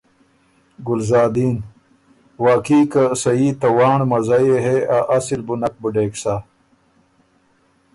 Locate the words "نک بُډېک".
5.61-6.13